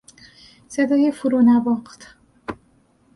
صدای 0.67 1.11
فرو 1.11 1.41
نواخت 1.41 2.15